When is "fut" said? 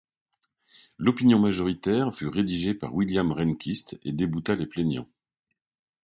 2.11-2.25